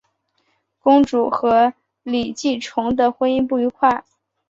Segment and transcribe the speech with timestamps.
[0.79, 4.03] 公主和李继崇的婚姻不愉快。